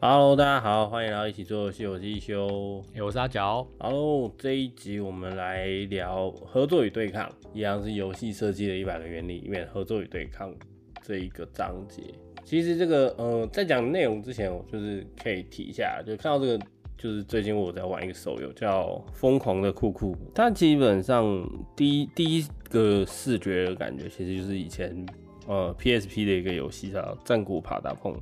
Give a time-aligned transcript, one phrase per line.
[0.00, 3.66] Hello，大家好，欢迎来到一起做游戏，我是一休，欸、我是阿角。
[3.80, 10.54] Hello，这一集我们来聊合作与对抗，一样是游戏设计的一百个原理里面合作与对抗
[11.02, 12.00] 这一个章节。
[12.44, 16.64] 其实这个呃，在讲内容之前，我就是可以提一下，就看到这个，
[16.96, 25.04] 就是最近我在玩一个手游叫《疯狂的酷酷》，它基本上第一第一个视觉的感觉，其实就是以前
[25.48, 28.12] 呃 PSP 的一个游戏叫《战鼓啪嗒碰》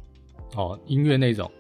[0.59, 1.51] 哦，音乐那种。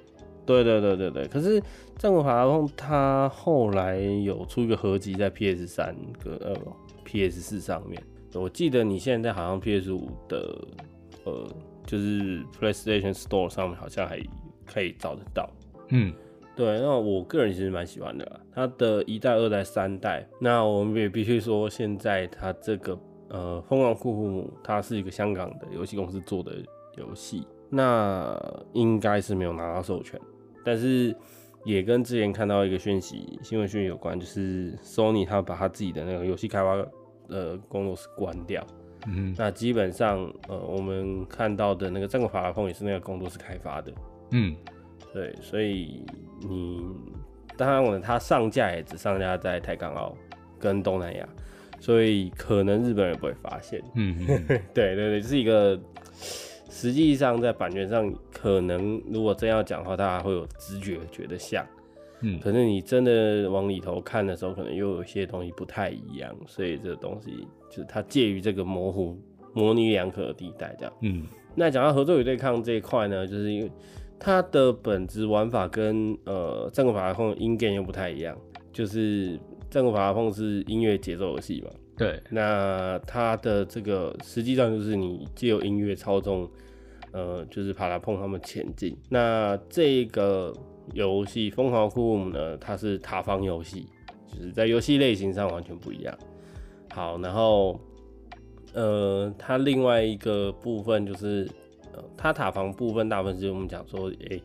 [0.46, 1.60] 对对对对对，可是
[1.98, 6.56] 战国爬达碰它后来有出一个合集在 PS 三跟呃
[7.04, 8.02] PS 四上面，
[8.34, 10.56] 我记得你现在好像 PS 五的
[11.24, 11.46] 呃
[11.84, 14.20] 就是 PlayStation Store 上面好像还
[14.64, 15.48] 可以找得到，
[15.88, 16.12] 嗯，
[16.54, 26.52] 对，那我个人其实蛮喜欢的啦，它的一代、二代、三代，那我们也必须说现在它这个呃疯狂库库姆它是一个香港的游戏公司做的
[26.96, 28.36] 游戏，那
[28.72, 30.20] 应该是没有拿到授权。
[30.66, 31.14] 但是
[31.64, 36.76] 也跟之前看到一个讯息，新闻讯息有关，就是 Sony 他把他自己的那个游戏开发
[37.28, 38.66] 的工作室关掉。
[39.06, 43.92] 嗯，那基本上呃我们看到的那个《战国法拉风》也是那个工作室开发的。
[44.32, 44.56] 嗯，
[45.12, 46.04] 对，所以
[46.40, 46.82] 你
[47.56, 50.16] 当然我它上架也只上架在台港澳
[50.58, 51.28] 跟东南亚，
[51.78, 53.80] 所以可能日本人不会发现。
[53.94, 54.16] 嗯，
[54.74, 55.80] 对对对，就是一个。
[56.68, 61.64] 实际上，在版权上，可能如果真要讲的话，大家会有直觉觉得像，
[62.20, 69.16] 嗯，可是你真的往里头看的时候，可能又有一些东西不太一样，所以这个东西就是它介于这个模糊、
[69.52, 70.92] 模棱两可的地带，这样。
[71.02, 71.24] 嗯，
[71.54, 73.70] 那讲到合作与对抗这一块呢，就是因为
[74.18, 78.36] 它的本质玩法跟呃《战国法拉碰》音 game 又不太一样，
[78.72, 79.36] 就是
[79.70, 81.70] 《战国法拉控》是音乐节奏游戏嘛。
[81.96, 86.48] 对，那它的这个实际上就是你借由音乐操纵。
[87.12, 88.94] 呃，就是爬来碰他们前进。
[89.08, 90.52] 那这个
[90.92, 93.86] 游戏《疯狂库姆》呢，它是塔防游戏，
[94.26, 96.14] 就是在游戏类型上完全不一样。
[96.92, 97.80] 好，然后
[98.74, 101.48] 呃，它另外一个部分就是，
[101.94, 104.42] 呃，它塔防部分大部分是我们讲说，诶、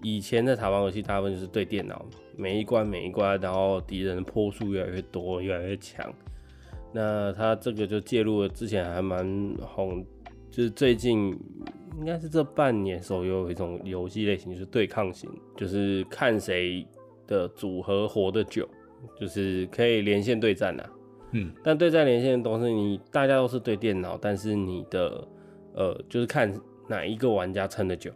[0.00, 6.10] 以前的塔防游戏大部分就是对电脑，每一关每一关，然后敌人的波数越来越多，越来越强。
[6.96, 10.02] 那他这个就介入了之前还蛮红，
[10.50, 11.38] 就是最近。
[11.98, 16.86] 应该是这半年手游有一种游戏类型，就是对抗型，就是看谁
[17.26, 18.68] 的组合活得久，
[19.18, 20.90] 就是可以连线对战啊。
[21.30, 25.26] 嗯，但对战连线的东西，你大家都是对电脑，但是你的
[25.72, 26.52] 呃，就是看
[26.86, 28.10] 哪一个玩家撑得久，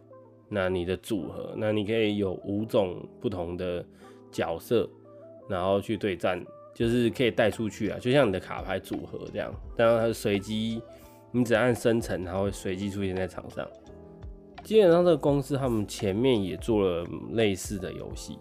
[0.47, 3.83] 那你的组合，那你可以有五种不同的
[4.31, 4.87] 角色，
[5.49, 6.39] 然后去对战，
[6.73, 10.81] 就是可以带出去啊，就像你的卡牌组合这样，当然它是随机。
[11.33, 13.65] 你只按生成，它会随机出现在场上。
[14.63, 18.37] 基本上，这个公司他们前面也做了类似的游戏，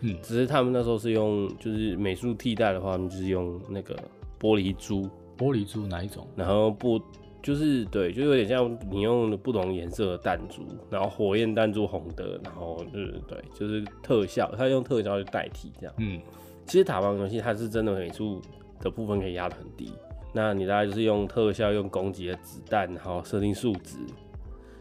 [0.00, 3.94] 嗯，只是他们那时候是用就是美术替代的话，他们就是用那个
[4.40, 5.08] 玻璃珠。
[5.36, 6.26] 玻璃珠哪一种？
[6.36, 7.00] 然后不
[7.42, 15.94] 就是对，就有点像你用不同颜色的弹珠，然后火焰弹珠红的，然后就是对，就是特效，它用特效去代替这样。
[15.98, 16.20] 嗯，
[16.66, 18.40] 其实塔防游戏它是真的美术
[18.80, 19.92] 的部分可以压得很低。
[20.32, 23.98] 那你大概就是用特效、用攻击的子弹，然后设定数值，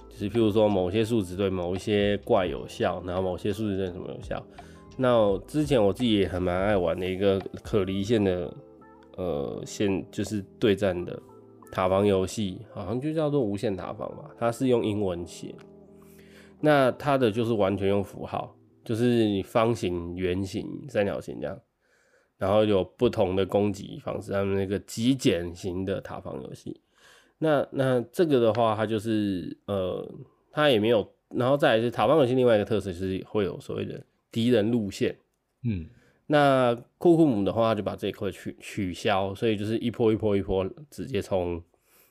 [0.09, 4.43] 就是譬如说某些数值对某一些怪有效，然后某些数值对什么有效。
[4.97, 8.51] 那之前我自己也很蛮爱玩的一个可离线的
[9.17, 11.19] 呃线，就是对战的
[11.71, 14.31] 塔防游戏，好像就叫做无限塔防吧。
[14.39, 15.53] 它是用英文写，
[16.59, 21.55] 那它的就是完全用符号，就是方形、圆形、三角形这样。
[22.43, 26.77] 然后有不同的攻击方式，他们那个极简型的塔防游戏。
[27.37, 30.05] 那那这个的话，它就是呃，
[30.51, 35.15] 它也没有，然后再来是塔防游戏另外一个特色就是会有所谓的敌人路线。
[35.63, 35.87] 嗯，
[36.27, 41.63] 那库库姆的话，就把这一块取取消，所以就是一波一波一波直接从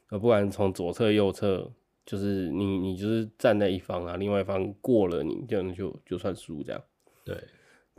[0.09, 1.71] 呃，不管从左侧右侧，
[2.07, 6.83] 就是你你就是站在一方啊，另外一方过了你，这样就就算输这样。
[7.23, 7.37] 对。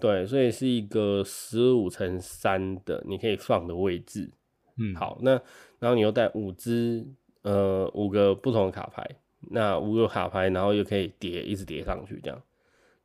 [0.02, 4.32] 对，所以是一个十五乘三的你可以放的位置。
[4.76, 5.32] 嗯，好，那
[5.78, 7.06] 然后你又带五只
[7.44, 9.08] 呃五个不同的卡牌，
[9.52, 12.42] 那五个卡牌，然后又可以叠一直叠上去，这样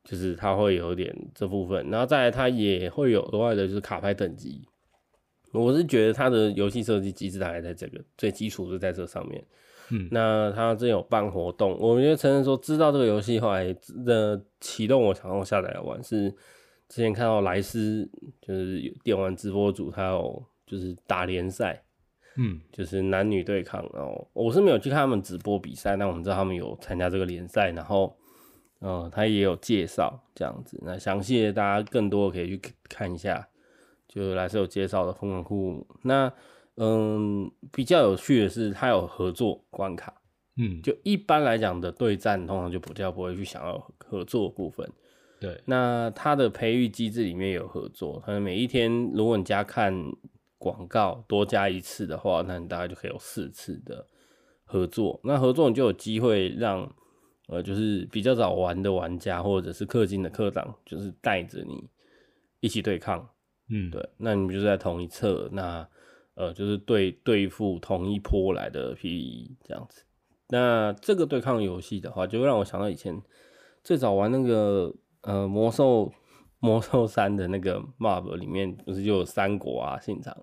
[0.03, 4.67] 就是它会有点这部分，然后再来它也会有额外的就是卡牌等级。
[5.51, 9.45] 我是觉得它的游戏设计机制大概在这个最基础是在这上面。
[9.91, 13.71] 嗯，那它这有办活动，我们就承认说知道这个游戏后来
[14.03, 16.33] 的启动，我想要下载来玩是。
[16.89, 18.09] 之前看到莱斯
[18.41, 21.81] 就是电玩直播组，他有就是打联赛，
[22.35, 23.81] 嗯，就是男女对抗。
[23.93, 27.71] 然后我是没有去看他们直播比赛，但我们知道他们有参加这个联赛。
[27.71, 28.17] 然后
[28.79, 30.77] 呃，他也有介绍这样子。
[30.83, 33.47] 那详细的大家更多可以去看一下，
[34.07, 35.87] 就来是有介绍的疯狂库姆。
[36.01, 36.33] 那
[36.77, 40.21] 嗯，比较有趣的是，他有合作关卡。
[40.55, 44.89] 嗯，就一般来讲的对战，通常就不叫不会去想要合作的部分。
[45.39, 49.93] 对，那它的培育机制里面有合作，可能每一天如果你加看
[50.57, 54.05] 广告多加一次的话，那你大概就可以有四次的
[54.65, 55.19] 合作。
[55.23, 56.91] 那合作你就有机会让
[57.47, 61.89] 呃，就是比较早玩的玩家或者是氪金的课长，就是带着你
[62.59, 63.29] 一起对抗。
[63.69, 65.87] 嗯，对，那你们就在同一侧，那。
[66.35, 70.05] 呃，就是对对付同一波来的 PVE 这样子。
[70.47, 73.21] 那这个对抗游戏的话，就会让我想到以前
[73.83, 76.11] 最早玩那个呃魔兽
[76.59, 80.35] 魔兽三的那个 MOP 里面，不是就有三国啊、信长。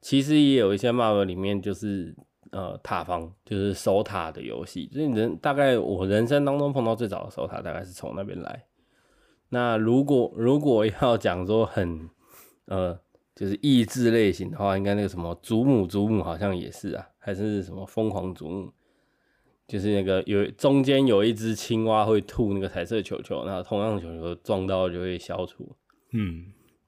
[0.00, 2.16] 其实也有一些 MOP 里面就是
[2.52, 4.88] 呃塔防，就是守塔的游戏。
[4.92, 8.64] 所以人大概我人生当中碰到最早的守塔，大概是从那边来。
[9.48, 12.08] 那如果如果要讲说很
[12.66, 12.98] 呃。
[13.38, 18.72] 就是益智类型的话，应该那个什么祖母祖母好像也是啊，还是什么疯狂祖母，
[19.68, 25.76] 就是那个有中间有一只青蛙会吐那个彩色球球，然后同样的球球撞到就会消除。
[26.14, 26.46] 嗯，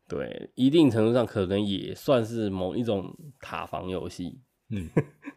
[0.09, 4.41] 对，一定程度上可能也算是某一种塔防游戏。
[4.71, 4.88] 嗯，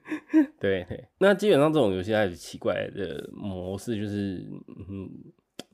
[0.57, 1.05] 对对。
[1.19, 4.47] 那基本上这种游戏它有奇怪的模式，就是
[4.89, 5.09] 嗯，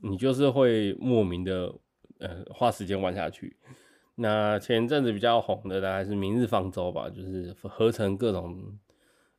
[0.02, 1.72] 你就是会莫名的
[2.18, 3.56] 呃花时间玩下去。
[4.16, 8.76] 那前阵子比较红的大概是《明日方舟》吧，就是合成各种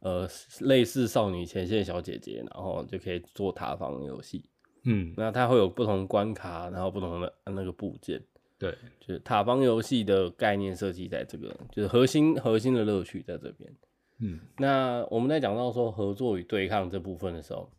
[0.02, 0.28] 呃
[0.60, 4.48] 类似少女前线小姐姐，然后就可以做塔防游戏。
[4.84, 8.22] 嗯，那它会有不同关卡，然后不同的那个部件。
[8.60, 13.76] 对，就是塔防游戏的概念设计在这个，就是核心核心的乐趣在这边。
[14.20, 17.72] 嗯，那我们在讲到说合作与对抗这部分的时候，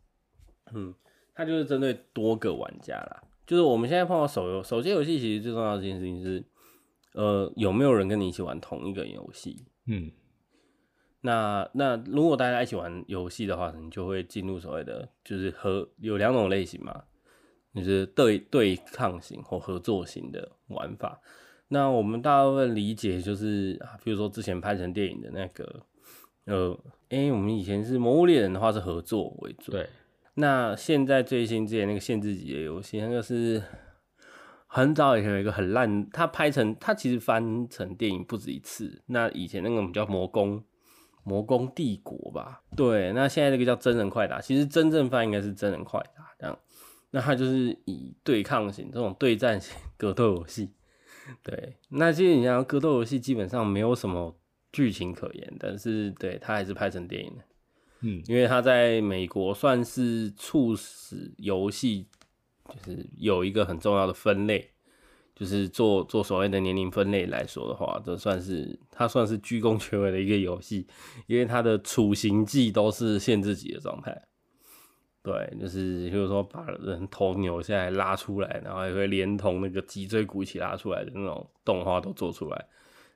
[0.73, 0.93] 嗯，
[1.33, 3.23] 它就是针对多个玩家啦。
[3.45, 6.43] 就是我们现在碰到手游手机游戏，其实最重要的一件事情是。
[7.15, 9.63] 呃，有没有人跟你一起玩同一个游戏？
[9.85, 10.09] 嗯，
[11.25, 17.03] 那那如果大家一起玩游戏的话，你就会进入所谓的就是和有两种类型嘛，
[17.73, 21.19] 就是对对抗型或合作型的玩法。
[21.69, 25.85] 那我们大部分理解就是啊，比如说之前拍成电影的那个，
[26.45, 26.77] 呃，
[27.09, 29.87] 哎、欸，我们以前是《魔物猎人》的话是合作为主，对。
[30.35, 33.63] 那现在最新之前那个限制级的游戏，那个是。
[34.75, 39.03] 很早以前有一个很烂，它拍成它其实翻成电影不止一次。
[39.05, 40.63] 那以前那个我们叫魔宫
[41.23, 43.11] 魔宫帝国吧，对。
[43.13, 46.57] 那现在这个叫真人快打，其实真正翻应该是真人快打这样。
[47.11, 50.71] 那它就是以对抗型这种对战型格斗游戏，
[51.41, 51.77] 对。
[51.89, 54.37] 那其实你像格斗游戏基本上没有什么
[54.71, 57.43] 剧情可言，但是对它还是拍成电影的，
[58.01, 62.07] 嗯，因为它在美国算是促使游戏。
[62.69, 64.71] 就是有一个很重要的分类，
[65.35, 70.87] 就是做做所谓的年龄分类来说的话，这算是它算是居功全伟的一个游戏，
[71.27, 74.21] 因为它的处刑技都是限制级的状态。
[75.23, 82.65] 对，就是就是说把人头扭下来拉出来，然后也会连同那个脊椎骨一起拉出来的那种动画都做出来。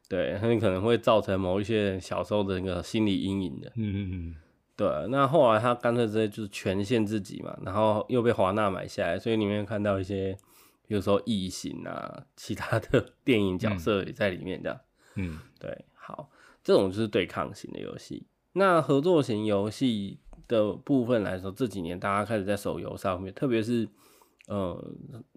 [0.09, 3.69] 对，很可能会造成某一些人小时候的那个心理阴影的。
[3.75, 4.35] 嗯嗯嗯。
[4.77, 10.37] 对，那后来他干脆直接就是全限自己嘛，然后又被华纳买下来，所以里面看到一些，
[10.87, 14.79] 比如说异形啊，其他的 电影角色也在里面这样。
[15.15, 16.29] 嗯，对，好，
[16.63, 18.25] 这种就是对抗型的游戏。
[18.53, 23.87] 那合作型游戏的部分来说，这几年大家开始在手游上面，特别是
[24.47, 24.91] 呃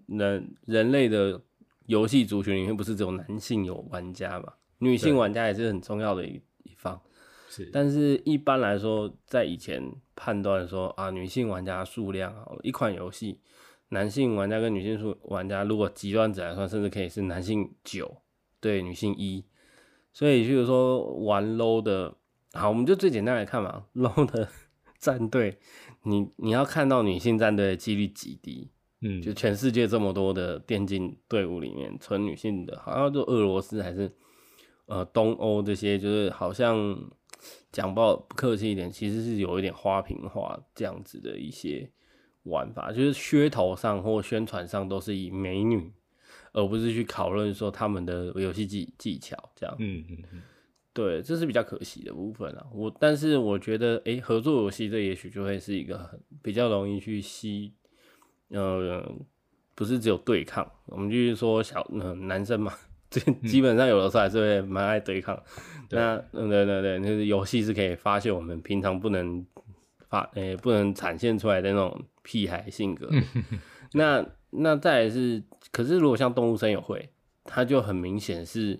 [0.07, 1.41] 人人类的
[1.85, 6.99] 游戏族群里面，不是只有男性有玩家嘛，女性玩家也是很重要的一一方。
[7.49, 9.83] 是，但是一般来说，在以前
[10.15, 13.39] 判断说啊，女性玩家数量好了，一款游戏，
[13.91, 18.17] 男性玩家跟女性数玩家，如果极端值来算，甚至可以是男性九
[18.59, 19.45] 对女性一，
[20.11, 22.15] 所以就是说玩 low 的，
[22.53, 24.47] 好，我们就最简单来看嘛， low 的
[24.97, 25.57] 战队，
[26.03, 28.69] 你你要看到女性战队的几率极低，
[29.01, 34.11] 嗯，就全世界这么多的电竞队伍里面，纯女性的，好像就俄罗斯还是
[34.87, 36.97] 呃东欧这些，就是好像。
[37.71, 41.89] 讲不不客气一点，其实是有一点花瓶化这样子的一些
[42.43, 45.91] 玩法，就是噱头上或宣传上都是以美女，
[46.53, 49.75] 而不是去讨论说他们的游戏技技巧这样。
[49.79, 50.41] 嗯嗯嗯，
[50.93, 52.65] 对，这是比较可惜的部分啊。
[52.73, 57.73] 我但是我觉得，诶、欸，合作游戏这也许就会是一个很比较容易去吸，
[58.49, 59.03] 呃，
[59.75, 62.73] 不是只有对抗，我们就是说小呃男生嘛。
[63.09, 69.45] 这基本上有的时候还是会蛮爱对抗，嗯、那对对对对，就是游戏是可以发现我们平常不能
[70.07, 73.09] 发诶、欸、不能展现出来的那种屁孩性格，
[73.93, 77.09] 那那再来是，可是如果像动物森友会，
[77.43, 78.79] 它就很明显是，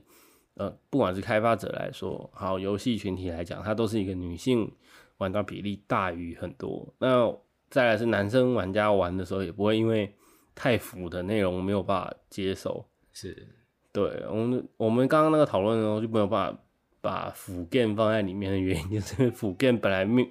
[0.55, 4.71] 呃，不管是开发者来说，好，游戏群体来讲，它都是一个女性
[5.17, 6.93] 玩家比例大于很多。
[6.99, 7.33] 那
[7.69, 10.13] 再来是男生玩家玩的时候，也不会因为
[10.53, 12.85] 太腐的内容没有办法接受。
[13.13, 13.47] 是，
[13.91, 16.59] 对我们我们刚刚那个讨论的时候，就没有办法
[17.01, 20.27] 把腐 game 放在里面的原因，就是腐 game 本来面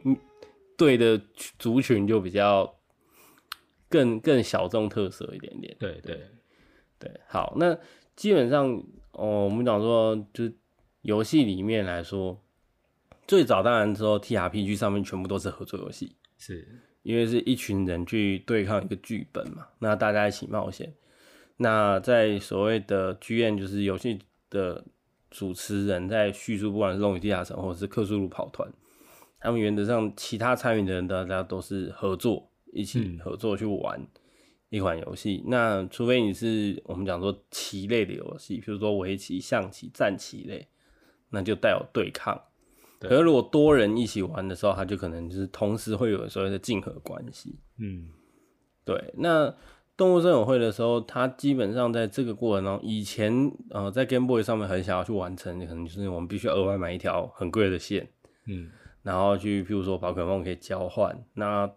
[0.76, 1.20] 对的
[1.58, 2.72] 族群就比较
[3.90, 5.76] 更更小众特色一点点。
[5.78, 6.18] 对对
[6.98, 7.78] 对，好，那
[8.16, 8.82] 基本上
[9.12, 10.54] 哦，我们讲说，就是
[11.02, 12.42] 游戏里面来说，
[13.26, 16.66] 最早当然说 TRPG 上面全部都是合作游戏，是
[17.02, 20.94] 因为是一群人去对抗一个剧本嘛，那大家一起冒险。
[21.56, 24.18] 那在所谓的剧院就是游戏
[24.48, 24.84] 的
[25.30, 28.68] 主持人，在叙述，不管是《龙与地下城》或者是《克苏鲁跑团》，
[29.40, 34.00] 他们原则上其他参与的人，大家都是合作，一起合作去玩
[34.68, 35.42] 一款游戏。
[35.44, 40.68] 嗯、那除非你是我们讲说棋类的游戏，比如说围棋、象棋、战棋类，
[41.30, 42.40] 那就带有对抗。
[42.98, 43.10] 对。
[43.10, 47.58] 可是如果多人一起玩的时候，他就可能就是同时会有所谓的竞合关系。
[47.78, 48.08] 嗯，
[48.84, 49.54] 对，那。
[49.96, 58.08] 动物森友会的时候，它基本上在这个过程中，以前呃在 Game Boy 上面很想要去完成，可能就是我们必须额外买一条很贵的线，
[58.46, 58.70] 嗯，
[59.02, 61.14] 然后去譬如说宝可梦可以交换。
[61.34, 61.70] 那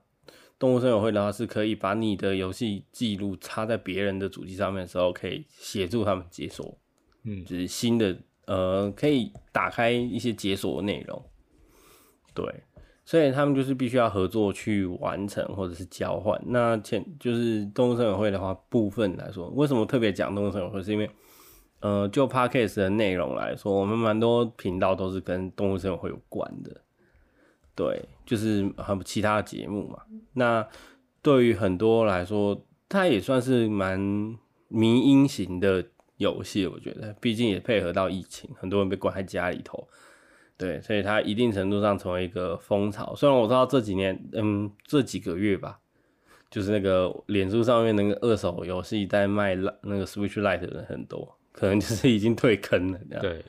[0.58, 6.78] 动物森友会的话是可以把你的游戏记录插在别人的主机上面的时候，可以协助他们解锁，
[7.24, 11.26] 嗯，就是新的呃可以打开一些解锁的内容，
[12.34, 12.46] 对。
[13.06, 16.42] 所以他们就是必须要合作去完成或者是交换。
[16.46, 20.82] 那前就是动物森友会的话，部分来说，为什么特别讲动物森友会？
[20.82, 21.12] 是因为，
[21.82, 26.83] 呃，就 Podcast 的内容来说，我们蛮多频道都是跟动物森友会有关的。
[27.75, 30.00] 对，就是很其他节目嘛。
[30.34, 30.68] 那
[31.22, 34.00] 对于很多来说，它也算是蛮
[34.68, 35.84] 迷因型的
[36.18, 39.88] 游戏，我觉得，毕竟也配合到疫情，很多人被关在家里头。
[40.56, 43.15] 对，所以它一定程度上成为一个风潮。
[43.15, 45.80] 虽然我知道这几年，嗯，这几个月吧，
[46.51, 53.22] 就是那个脸书上面那个二手游戏在卖那个 Switch Lite 的人很多，可能就是已经退坑了这样。
[53.22, 53.46] 对，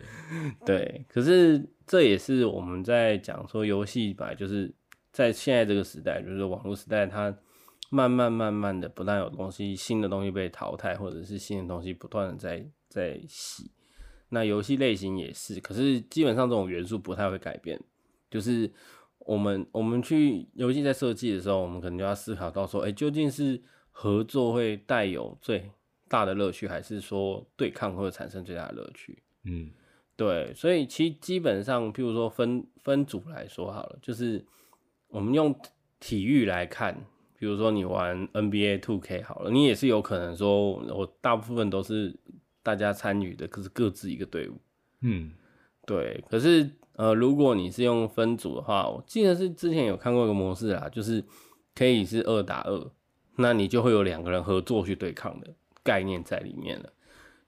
[0.65, 1.05] 对。
[1.09, 4.75] 可是这也是我们在讲说游戏吧，就是
[5.13, 7.37] 在现在这个时代，就是网络时代，它
[7.91, 13.71] 慢慢慢慢的不但有东西新的东西被淘汰，或者是新的东西不断的在在洗。
[14.31, 17.81] 那游戏类型也是，可是基本上这种元素不太会改变。
[18.31, 18.69] 就是
[19.19, 25.71] 我们我们去游戏在设计的时候，我们可能就要思考到说，哎、究竟是合作会带有最
[26.09, 29.23] 大的乐趣，还是说对抗会产生最大的乐趣？
[29.45, 29.71] 嗯，
[30.17, 30.53] 对。
[30.55, 34.45] 所以其实基本上，譬如说分分组来说好了，就是
[35.09, 35.55] 我们用
[36.01, 37.05] 体育来看，
[37.39, 42.17] 比如说你玩 NBA Two K 好了，你也是有可能说，我大部分都是。
[42.65, 44.59] 大家参与的可是各自一个队伍，
[45.03, 45.33] 嗯，
[45.85, 46.25] 对。
[46.31, 51.23] 可是呃，如果你是用分组的话，我记得是之前有看过一个模式啦，就是
[51.75, 52.91] 可以是二打二，
[53.37, 56.91] 那你就会有两个人合作去对抗的概念在里面了。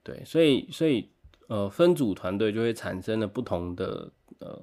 [0.02, 1.08] 对，所以所以
[1.46, 4.62] 呃，分组团队就会产生了不同的呃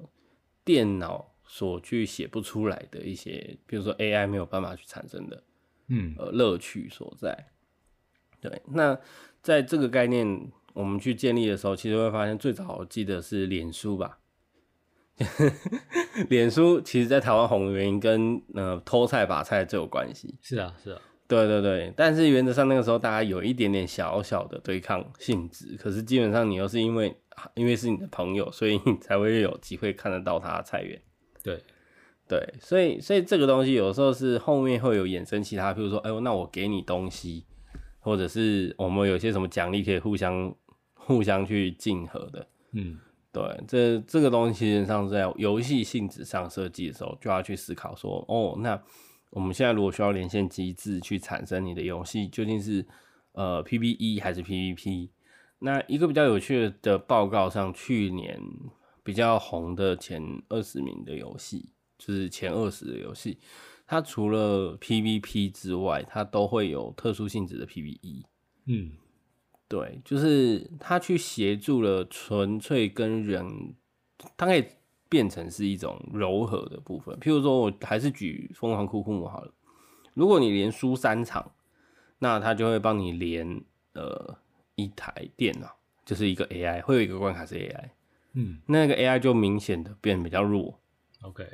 [0.64, 5.42] 电脑所去写不出来的一些，比如说 AI 没有办法去产生的，
[5.88, 7.46] 嗯，呃，乐趣所在。
[8.40, 8.98] 对，那。
[9.44, 14.18] 在这个概念我们去建立的时候，其实会发现最早我记得是脸书吧。
[16.30, 20.34] 脸书其实，在台湾红的原因跟呃偷菜把菜最有关系。
[20.40, 21.92] 是啊，是啊，对对对。
[21.96, 27.16] 但是原则上那个时候大家有一点点小小的对抗性质，可是基本上你又是因为
[27.54, 31.00] 因为是你的朋友，所以你才会有机会看得到他的菜园。
[31.42, 31.62] 对
[32.28, 37.44] 对，所以所以这个东西有时候是后面会有衍生其他，比如说哎呦，那我给你东西。
[38.06, 40.54] 或者是我们有些什么奖励可以互相
[40.92, 42.98] 互相去竞合的，嗯，
[43.32, 48.78] 对，这这个东西实际上在游戏性质上设计的时候，就要去思考说，哦，那
[49.34, 52.86] 我们现在如果需要连线机制去产生你的游戏，究竟是
[53.32, 55.10] 呃 PVE 还是 PVP？
[55.58, 58.40] 那一个比较有趣的报告上，去年
[59.02, 63.38] 比较红的前二十名的游戏，就是前二十的游戏。
[63.86, 68.24] 它除了 PVP 之外，它都会有特殊性质的 PVE。
[68.66, 68.92] 嗯，
[69.68, 73.74] 对，就是它去协助了纯粹跟人，
[74.36, 74.64] 它可以
[75.14, 77.16] 变成是一种柔和的部分。
[77.20, 79.52] 譬如说，我还是举疯狂库库姆好了。
[80.14, 81.52] 如果你连输三场，
[82.18, 84.36] 那他就会帮你连呃
[84.74, 85.68] 一台电脑，
[86.04, 87.90] 就是一个 AI，会有一个关卡是 AI。
[88.32, 90.80] 嗯，那个 AI 就明显的变比较弱。
[91.22, 91.46] OK。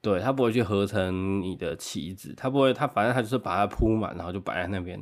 [0.00, 5.00] 对，他不会去合成你的棋子，他不会，他反正他就是把它铺满，然后就摆在那边，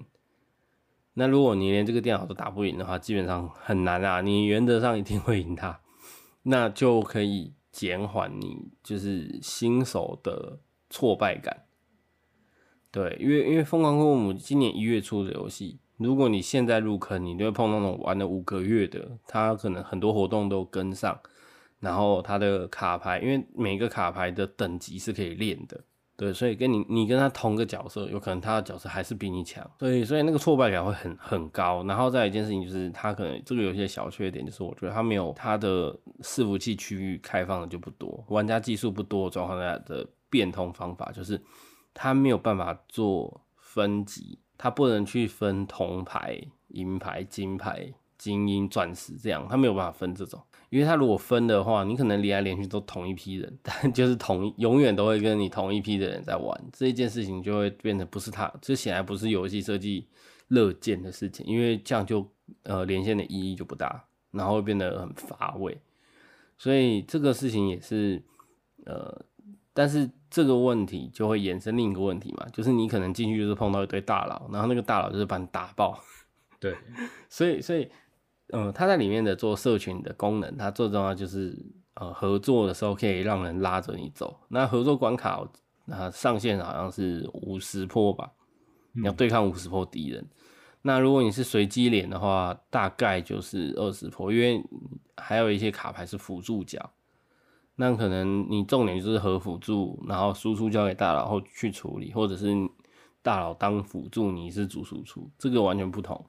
[1.15, 4.21] 那如果你连这个电脑都打不赢的话，基本上很难啊。
[4.21, 5.81] 你原则上一定会赢他，
[6.43, 10.59] 那就可以减缓你就是新手的
[10.89, 11.65] 挫败感。
[12.91, 21.21] 对，因为因为《疯狂动物》今年一月出的游戏，如果你现在入坑，你就会碰到那种玩了五个月的，他可能很多活动都跟上，
[21.79, 25.85] 然后他的卡牌，因为每个卡牌的等级是可以练的，
[26.21, 31.83] 对，所以跟你你跟他同个角色，有可能他的角色还是比你强，所以所以那个挫败感会很很高。
[31.85, 41.41] 然后再一件事情就是，他可能这个游戏的小缺点就是，我觉得他没有他的伺服器区域开放的就不多，玩家技术不多状况下的变通方法就是。
[41.93, 60.07] 他没有办法做分级，他不能去分铜牌、银牌、金牌、精英、钻石这样，他没有办法分这种，因为他如果分的话，你可能连来连去都同一批人，但 就是同永远都会跟你同一批的人在玩，这一件事情就会变得不是他，这显然不是游戏设计
[60.49, 62.31] 乐见的事情，因为这样就
[62.65, 65.81] 呃连线的意义就不大，然后会变得很乏味，
[66.59, 68.23] 所以这个事情也是
[68.85, 69.25] 呃。
[69.73, 75.99] 但是这个问题就会衍生另一个问题嘛，就是你可能进去就是碰到一堆大佬，然后那个大佬就是把你打爆。
[76.59, 76.77] 对，
[77.31, 77.89] 所以所以，
[78.53, 81.57] 嗯、呃，他在里面的做社群的功能，它最重要就是
[81.95, 84.39] 呃合作的时候可以让人拉着你走。
[84.49, 85.43] 那合作关卡，
[85.87, 88.33] 那上限好像是五十破吧，
[88.93, 90.21] 你要对抗五十破敌人。
[90.23, 90.31] 嗯、
[90.83, 94.63] 那如果你是随机连的话，大概就是二十破，因为
[95.17, 96.91] 还有一些卡牌是辅助角。
[97.77, 102.55] 那可能你重点就是和辅助，然后输出交给大佬后去处理，或者是
[103.23, 106.27] 大佬当辅助，你是主输出，这个完全不同。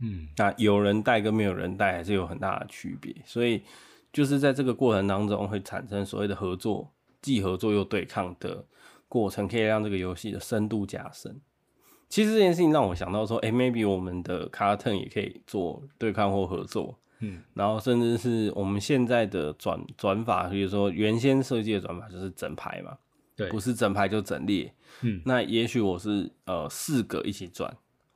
[0.00, 3.62] 嗯，那有人带跟没有人带还是有很大的区别，所以
[4.12, 6.92] 就是在这个过程当中会产生所谓的合作，
[7.22, 8.64] 既合作又对抗的
[9.08, 11.40] 过程，可以让这个游戏的深度加深。
[12.08, 16.98] 其实这件事情让我想到说，哎、欸、，maybe 我们的 Carton 也可以做对抗或合作。
[17.20, 22.98] 嗯，然后甚至是我们现在的转转法，比如说原先设计的转法就是整排嘛，
[23.34, 24.72] 对，不是整排就整列。
[25.00, 27.74] 嗯，那也许我是呃四个一起转，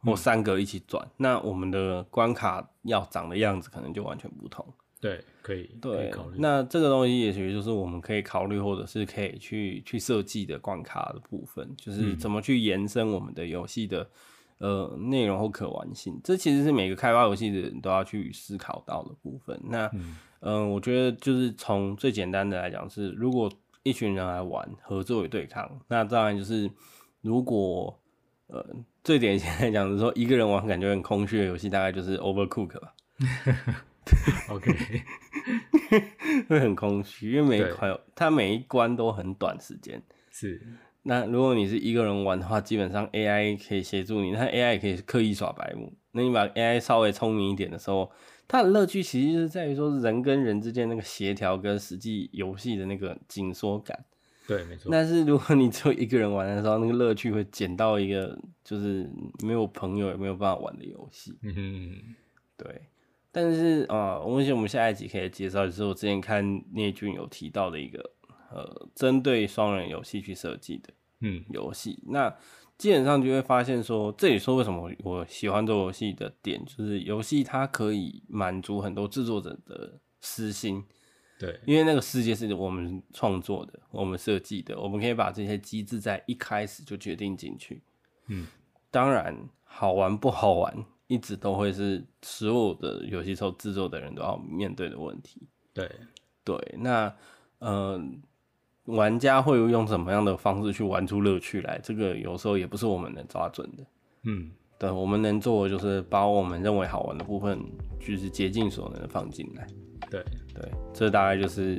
[0.09, 4.65] 或三个一起转，嗯，那我们的关卡要长的样子可能就完全不同。
[5.01, 6.37] 对，可以，对，考虑。
[6.39, 14.09] 那这个东西也许就是我们可以考虑，或者是可以去去设计的关卡的部分，就是怎么去延伸我们的游戏的。
[14.61, 19.57] 呃，内容或可玩性，这其实是每个开发游戏的人都要去思考到的部分。
[19.63, 23.49] 那，嗯，呃，我觉得就是从最简单的来讲是，如果
[23.85, 26.69] 一群人来玩，合作与对抗，那当然就是
[27.21, 27.97] 如果
[28.49, 28.65] 呃
[29.03, 32.95] 最典型来讲是说一个人玩感觉很空虚的游戏，大概就是 Overcook 吧。
[34.51, 34.73] OK，
[36.49, 40.03] 会很空虚，因为每一关它每一关都很短时间。
[40.31, 40.61] 是。
[41.03, 45.93] 那如果你是一个人玩的话，基本上 AI 可以协助你，那 AI 也可以刻意耍白目。
[46.13, 48.11] 那你把 AI 稍微聪明一点的时候，
[48.47, 54.05] 它的乐趣其实就是在于说人跟人之间那个协调跟实际游戏的那个紧缩感。
[54.49, 54.91] 对，没错。
[54.91, 58.35] 但是如果你只有一个人玩的时候，那个乐趣会减到一个
[58.65, 59.07] 就是
[59.45, 61.37] 没有朋友也没有办法玩的游戏。
[61.43, 62.15] 嗯哼，
[62.57, 62.81] 对。
[63.31, 67.99] 但是啊，我想我们下一集可以介绍，就是我之前看聂俊有提到的一个
[68.51, 70.89] 呃，针对双人游戏去设计的。
[71.21, 72.35] 嗯，游戏那
[72.79, 80.83] 基本上就会发现说，这里说为什么我喜欢做游戏的点，就是游戏它可以满足很多制作者的私心。
[81.39, 87.83] 对，因为那个世界是我们创作的，我们设计的，我们可以把这些机制在一开始就决定进去。
[88.27, 88.47] 嗯，
[88.91, 95.43] 当然好玩不好玩，一直都会是所有的游戏受制作的人都要面对的问题。
[95.73, 95.91] 对，
[96.45, 97.15] 对，那
[97.61, 97.71] 嗯。
[97.71, 98.03] 呃
[98.89, 101.79] 玩家会用什么样的方式去玩出乐趣来？
[101.83, 103.85] 这个有时候也不是我们能抓准的。
[104.23, 107.61] 嗯，对，我们能做的就是把我们认为好玩的部分，
[108.01, 109.67] 就是竭尽所能的放进来。
[110.11, 111.77] 对对，这大概就是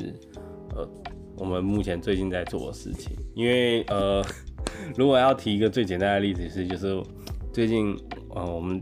[0.76, 0.88] 呃
[1.38, 3.16] 我们目前最近在做的事情。
[3.36, 4.24] 因为呃，
[4.98, 7.02] 如果要提一个最简单的例子是，就是
[7.54, 7.98] 最近
[8.36, 8.82] 呃我们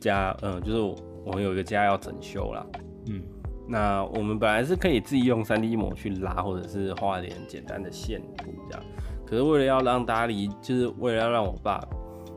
[0.00, 0.78] 家嗯、呃，就是
[1.24, 2.66] 我们有一个家要整修啦。
[3.06, 3.22] 嗯。
[3.70, 8.82] 那我们本来是可以自己用 3D 模去拉，或者是画点简单的线图这样。
[9.26, 11.78] 可是为了要让大家理，就是为了要让我爸，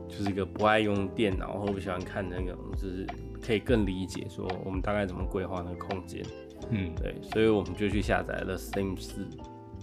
[0.06, 3.06] 就是一个不爱用电脑或不喜欢看那个，就是
[3.44, 6.24] 可以更理解说我们大概怎么规划那个空间。
[6.70, 9.26] 嗯，对，所以我们就去下载了 Sim 4，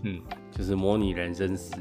[0.04, 1.76] 嗯，就是模拟人生四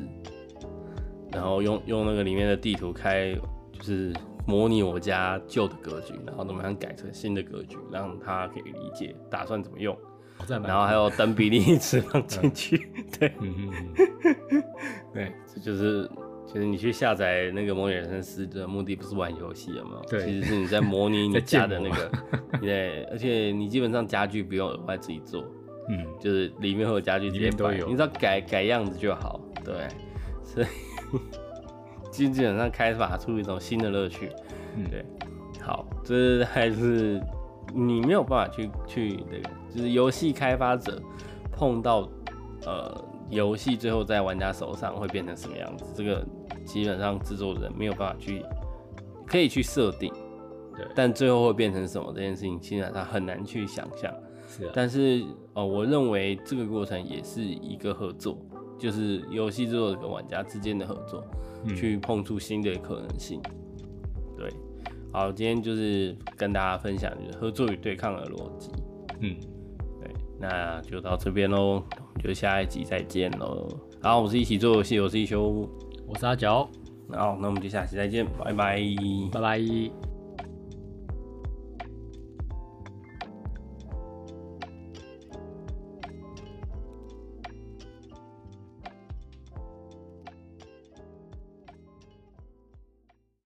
[1.32, 3.34] 然后用用那个里面的地图开，
[3.72, 4.12] 就是。
[4.46, 9.94] 模拟我家旧的格局，然后怎么样改成新的格局，让他可以理解打算怎么用。
[10.48, 13.30] 然后还有等比例一直放进去，对，
[15.12, 16.10] 对，这就是
[16.50, 20.02] 其实你去下载那个《模拟人生四》的目的不是玩游戏，有没有？
[20.08, 22.10] 对，其实是你在模拟 你家的那个，
[22.58, 25.44] 对，而且你基本上家具不用额外自己做，
[25.90, 29.74] 嗯，就是里面会有家具直接摆，你只要改改样子就好，对，
[30.42, 30.66] 所以
[32.10, 34.30] 基本上开发出一种新的乐趣，
[34.74, 35.04] 嗯，对，
[35.60, 37.20] 好，这还是
[37.74, 40.98] 你没有办法去去那个，就是游戏开发者
[41.52, 42.08] 碰到
[42.64, 43.04] 呃。
[43.30, 45.84] 游戏最后在玩家手上会变成什么样子？
[45.94, 46.26] 这个
[46.68, 48.44] 基本上制作人没有办法去，
[49.26, 50.12] 可以去设定，
[50.76, 54.12] 对，但最后会变成什么这件事情，基本上很难去想象。
[54.46, 58.38] 是啊，但是呃，我认为这个过程也是一个合作，
[58.78, 61.24] 就是游戏制作者跟玩家之间的合作，
[61.64, 63.40] 嗯，去碰触新的可能性。
[64.36, 64.48] 对，
[65.12, 68.70] 好，今天就是跟大家分享就是合作与对抗的逻辑。
[69.20, 69.36] 嗯。
[70.00, 70.08] 对
[70.40, 71.82] 那就到这边喽，
[72.22, 73.66] 就下一集再见喽。
[74.00, 75.68] 好，我是一起做游戏，我是一休，
[76.08, 76.68] 我是阿角。
[77.12, 78.80] 好，那我们就下期再见，拜拜，
[79.32, 80.07] 拜拜。